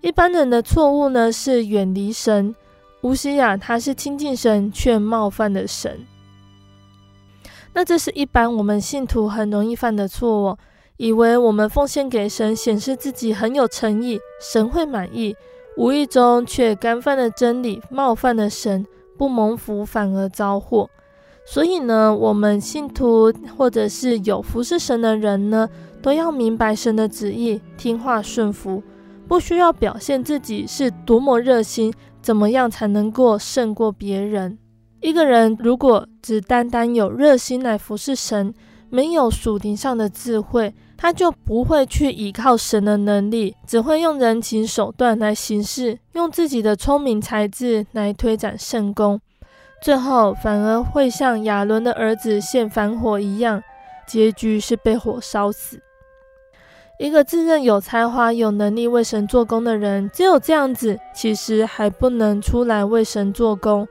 [0.00, 2.56] 一般人的错误呢，是远离神。
[3.02, 6.04] 乌西雅他是亲近神却冒犯了神，
[7.72, 10.58] 那这是一般我们信徒很容易犯的错误，
[10.96, 15.36] 以为我们奉献给神，显示自己很有诚意，神会满意，
[15.76, 20.88] 无意中却干犯了真理，冒犯了神，不蒙福反而遭祸。
[21.44, 25.68] 所以呢，我们信徒或者是有服侍神的人呢，
[26.00, 28.82] 都要明白神的旨意，听话顺服，
[29.26, 31.92] 不需要表现自己是多么热心。
[32.20, 34.56] 怎么样才能够胜过别人？
[35.00, 38.54] 一个人如果只单单有热心来服侍神，
[38.90, 40.72] 没有属灵上的智慧，
[41.02, 49.20] 他就不会去依靠神的能力，只会用人情手段来行事，用自己的聪明才智来推展圣工，
[49.82, 53.60] 最后反而会像亚伦的儿子献燔火一样，
[54.06, 55.82] 结局是被火烧死。
[57.00, 63.88] 一个自认有才华、有能力为神做工的人，只有这样子，其实还不能出来为神做工。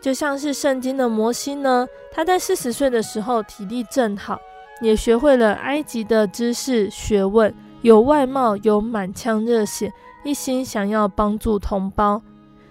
[0.00, 4.40] 就像是圣经的摩西呢，他在四十岁的时候体力正好，
[4.82, 9.90] 也学会了埃及的知识学问，有外貌，有满腔热血，
[10.24, 12.20] 一心想要帮助同胞。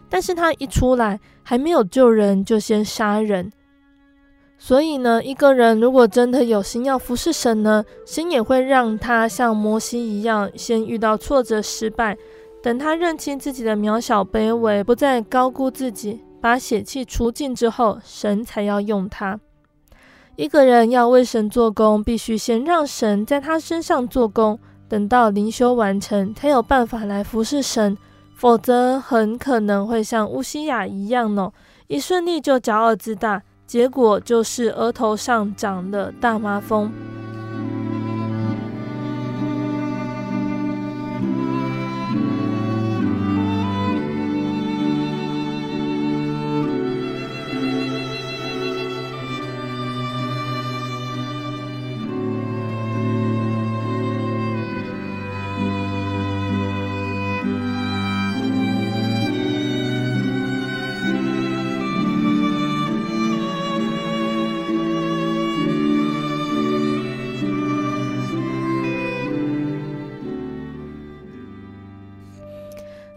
[0.10, 3.50] 但是他一出来，还没有救人，就先杀人。
[4.58, 12.16] 所以呢，一个人如果真的有心要服侍神呢，神也会让他像摩西一样，先遇到挫折、失败，
[12.62, 19.40] 等他认清自己的渺小、卑微，不再高估自己，把血气除尽之后，神才要用他。
[20.42, 24.58] 一个人要为神做工，必须先让神在他身上做工，
[24.90, 27.96] 等到灵修完成，才有办法来服侍神。
[28.34, 31.54] 否则，很可能会像乌西雅一样哦，
[31.86, 33.44] 一顺利就骄傲自大。
[33.68, 36.92] 结果就是额头上长了大麻风。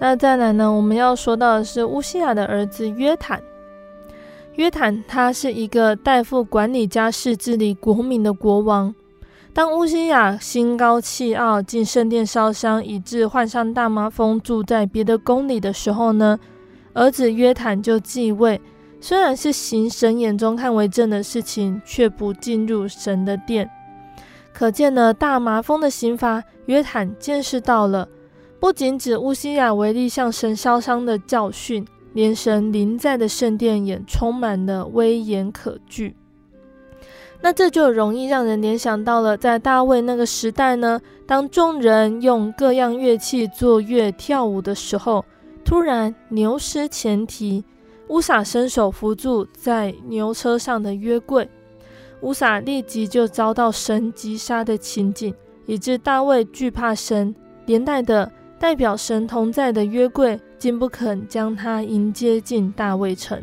[0.07, 0.71] 那再来呢？
[0.71, 3.43] 我们要说到的是乌西雅的儿子约坦。
[4.57, 8.95] 约坦他是一个代父管理家事、治理国民的国王。
[9.55, 16.39] 当乌西雅心高气傲，进圣殿烧香，以致患上大麻风，住在别的宫里的时候呢，
[16.93, 18.61] 儿子约坦就继位。
[19.01, 23.71] 虽然是行神眼中看为正的事情，却不进入神的殿。
[24.53, 28.07] 可见呢，大麻风的刑罚，约坦见识到了。
[28.65, 36.17] 不仅指乌西雅违例向神烧伤的教训，连神临在的圣殿也充满了威严可惧。
[37.43, 45.27] 那这就容易让人联想到了，在大卫那个时代呢，当众人用各样乐器作乐跳舞的时候，
[45.63, 47.63] 突然牛失前蹄，
[48.09, 51.47] 乌撒伸手扶住在牛车上的约柜，
[52.23, 55.35] 乌撒立即就遭到神击杀的情景，
[55.67, 57.35] 以致大卫惧怕神，
[57.67, 58.33] 连带的。
[58.65, 63.39] 代表神同在的约柜，竟不肯将他迎接进大卫城。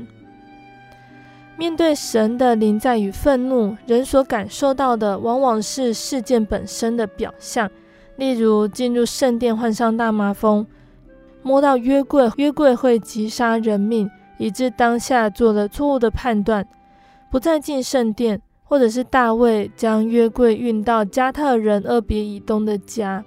[1.55, 7.69] 面对神的临在与愤怒，人所感受到的往往是事件本身的表象，
[8.15, 10.65] 例如进入圣殿患上大麻风，
[11.43, 14.09] 摸到约柜，约柜会击杀人命，
[14.39, 16.67] 以致当下做了错误的判断，
[17.29, 23.23] 不再进圣殿，或者是大卫将约柜运到加特人俄别以东的家。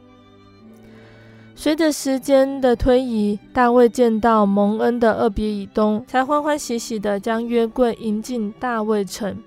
[1.56, 9.38] 随着时间的推移，大卫见到蒙恩的二别以东，才欢欢喜喜地将约柜迎进大卫城。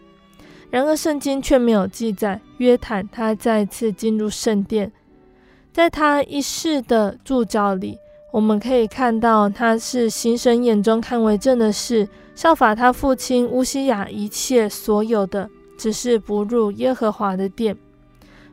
[0.70, 4.92] 然而，圣经却没有记载约坦他再次进入圣殿。
[5.72, 7.98] 在他一世的注脚里，
[8.32, 15.48] 我们可以看到他是行神眼中看为正的事，效法他父亲乌西雅一切所有的，
[15.78, 17.78] 只是不入耶和华的殿。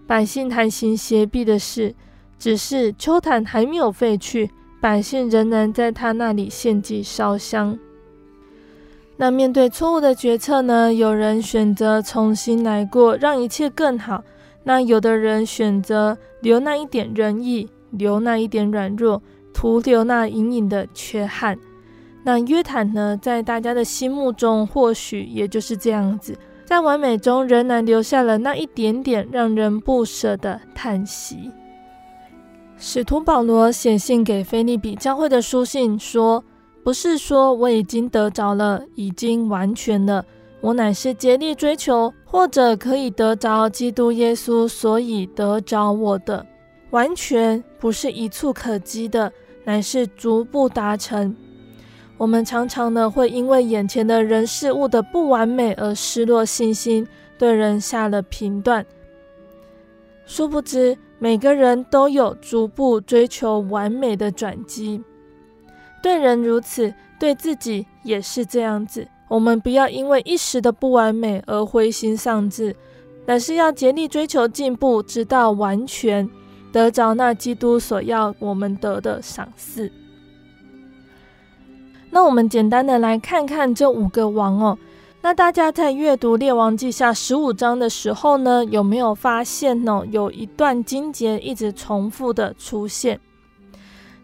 [0.07, 1.94] 百姓谈行邪僻的事。
[2.39, 7.78] 只是秋坛还没有废去，百姓仍然在他那里献祭烧香。
[9.16, 10.93] 那面对错误的决策呢？
[10.93, 14.18] 有人选择重新来过，让一切更好；
[14.64, 19.22] 那有的人选择留那一点仁义，留那一点软弱，
[19.53, 21.57] 徒留那隐隐的缺憾。
[22.24, 23.16] 那约坦呢？
[23.22, 31.53] 在大家的心目中，或许也就是这样子，在完美中仍然留下了那一点点让人不舍的叹息。
[32.76, 36.44] 使徒保罗写信给腓立比教会的书信说
[36.84, 40.24] ：“不是说我已经得着了，已经完全了，
[40.60, 46.44] 我乃是竭力追求，或者可以得着基督耶稣，所以得着我的。
[46.90, 49.32] 完全不是一蹴可及的，
[49.64, 51.34] 乃是逐步达成。
[52.16, 57.06] 我们常常呢会因为眼前的人事物的不完美而失落信心，
[57.38, 58.84] 对人下了评断，
[60.26, 65.02] 殊不知。”每个人都有逐步追求完美的转机，
[66.02, 69.08] 对人如此，对自己也是这样子。
[69.28, 72.76] 我们不要因为一时的不完美而灰心丧志，
[73.24, 76.28] 乃是要竭力追求进步，直到完全
[76.70, 79.90] 得着那基督所要我们得的赏赐。
[82.10, 84.78] 那我们简单的来看看这五个王哦。
[85.24, 90.02] 那大家在阅读《列王记下》十五章的时候呢，有没有发现呢？
[90.10, 93.18] 有一段经节一直重复的出现，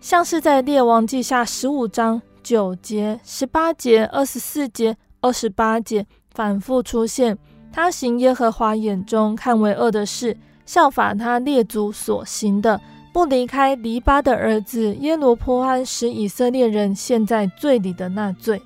[0.03, 7.39] 像是在《列王记下》十五章九节、十八节、二十四节、二十八节反复出现。
[7.73, 10.37] 他行耶和华眼中看为恶的事，
[10.67, 12.79] 效法他列祖所行的，
[13.11, 18.61] 不离开尼巴的儿子耶罗波安使以色列人陷在罪里的那罪。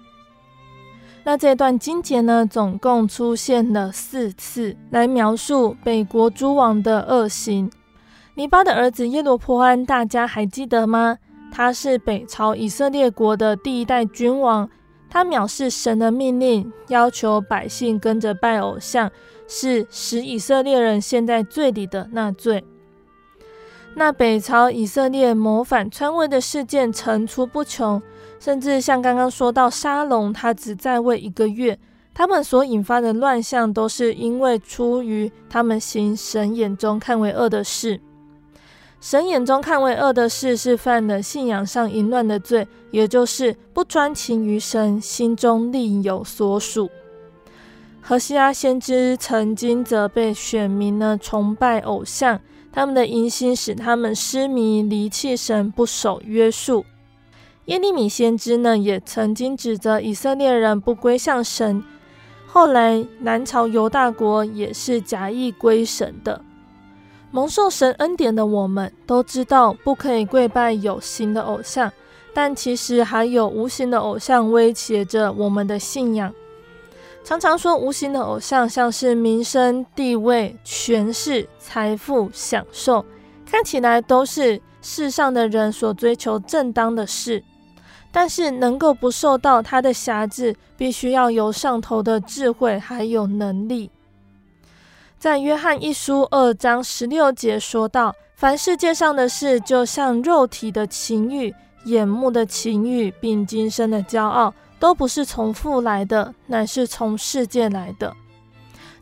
[1.27, 7.71] 那这段经节呢，总共出现了四次，来描述北国诸王的恶行。
[8.35, 11.17] 尼巴的儿子耶罗波安，大家还记得吗？
[11.51, 14.69] 他是北朝以色列国的第一代君王，
[15.09, 19.11] 他藐视神的命令，要求百姓跟着拜偶像，
[19.49, 22.63] 是使以色列人陷在罪里的那罪。
[23.95, 28.03] 那北朝以色列谋反篡位的事件层出不穷。
[28.45, 31.79] 甚至像刚刚说到沙龙，他只在位一个月，
[32.13, 37.99] 他们所引发的乱象都是因为出于他们行神眼中看为恶的事。
[39.01, 46.91] 神眼中看为恶的事，是犯了信仰上淫乱的罪，也就是不专情于神，心中另有所属。
[48.03, 52.39] 何西阿先知曾经责备选民呢，崇拜偶像，
[52.71, 56.85] 他们的淫心使他们失迷，离弃神，不守约束。
[57.67, 61.83] 耶利米先知呢，也曾经指责以色列人不归向神。
[62.47, 66.41] 后来南朝犹大国也是假意归神的。
[67.31, 71.91] 蒙受神恩典的我们都知道，不可以跪拜有形的偶像，
[72.33, 76.33] 但其实还有无形的偶像威胁着我们的信仰。
[77.25, 83.05] 常常说无形的偶像，像是名声、地位、权势、财富、享受，
[83.51, 87.43] 看起来都是世上的人所追求正当的事。
[88.17, 93.91] 但是能够不受到他的辖制，必须要有上头的智慧还有能力。
[95.19, 101.53] 在约翰一书二章十六节说道：“凡世界上的事，就像肉体的情欲、
[101.87, 108.15] 眼目的情欲，并今生的骄傲，都不是从父来的，乃是从世界来的。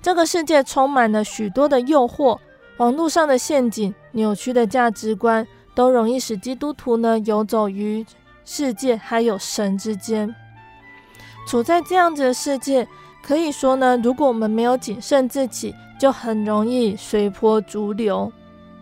[0.01, 2.39] 这个世界充满了许多的诱惑，
[2.79, 8.07] 网络上的陷阱、扭曲的价值观，都容易使基督徒呢游走于。”
[8.45, 10.35] 世界还有神之间，
[11.47, 12.87] 处在这样子的世界，
[13.23, 18.33] 可以说呢，如果我们没有谨慎自己，就很容易随波逐流。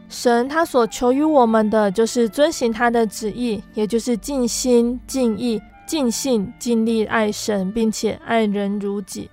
[0.08, 9.30] 神他所求于我们的，就是遵行他的旨意，也就是尽心、尽意、尽性、尽力爱神，并且爱人如己。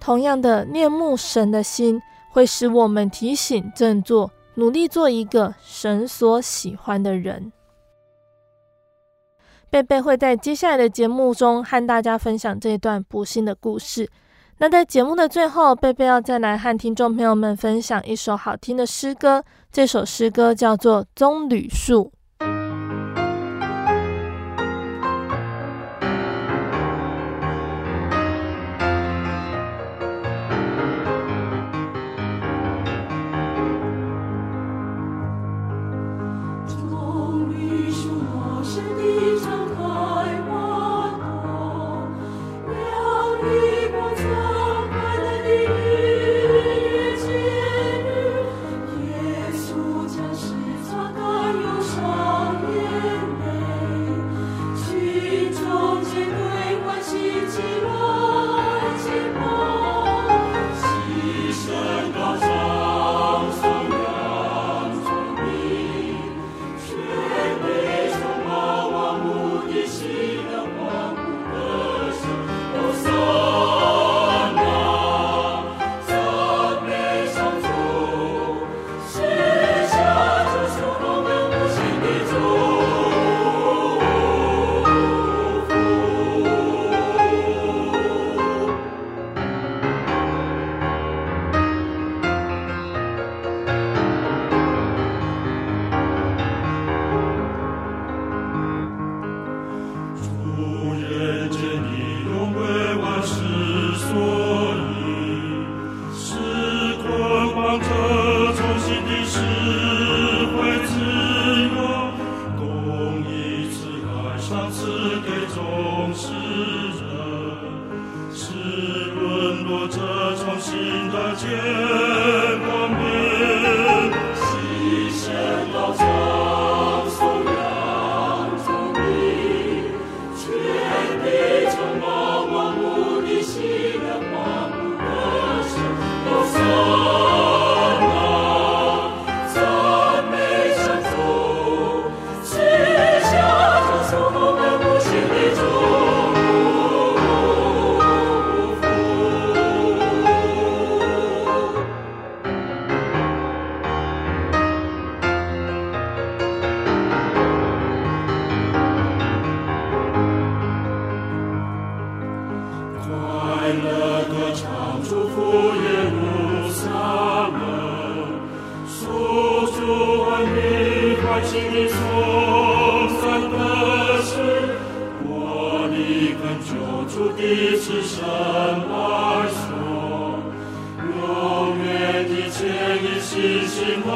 [0.00, 2.00] 同样的，念慕神的心，
[2.30, 7.52] 会使我们提醒振作，努力做一个神所喜欢的人。
[9.68, 14.08] 贝贝会在接下来的节目中和大家分享这一段不幸的故事。
[14.58, 19.44] 那在节目的最后，贝贝要再来和听众朋友们分享一首好听的诗歌。
[19.70, 22.10] 这首诗歌叫做《棕榈树》。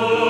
[0.01, 0.30] 信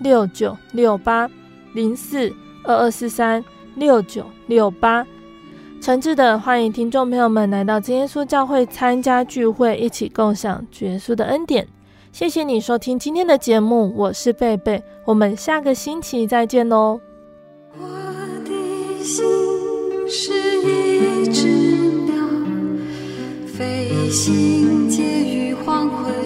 [0.00, 1.30] 六九六八
[1.74, 2.32] 零四
[2.64, 3.44] 二二四三
[3.76, 5.06] 六九六八，
[5.80, 11.66] 诚挚的欢迎听众朋友们来到真耶稣教会参加聚会，一起共享耶稣的恩典。
[12.12, 17.00] 谢谢你收听今天的节目，我是贝贝，我们下个星期再见喽。
[17.78, 17.86] 我
[18.44, 19.24] 的心
[20.08, 20.32] 是
[20.62, 21.46] 一只
[22.06, 22.24] 鸟，
[23.46, 26.19] 飞行结于黄昏。